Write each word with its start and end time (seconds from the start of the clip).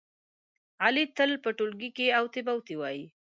علي 0.83 1.05
تل 1.17 1.31
په 1.43 1.49
ټولگي 1.57 1.89
کې 1.97 2.15
اوتې 2.19 2.41
بوتې 2.47 2.75
وایي. 2.77 3.05